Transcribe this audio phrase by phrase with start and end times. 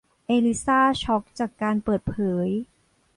[0.25, 2.15] เอลิซ่าช็อคจากการเปิดเผ
[2.45, 2.47] ย